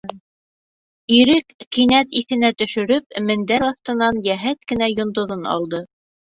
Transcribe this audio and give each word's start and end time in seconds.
Ирек, 1.17 1.53
кинәт 1.77 2.17
иҫенә 2.23 2.51
төшөрөп, 2.63 3.07
мендәр 3.29 3.69
аҫтынан 3.71 4.25
йәһәт 4.31 4.69
кенә 4.73 4.93
йондоҙон 4.99 5.49
алды. 5.57 5.87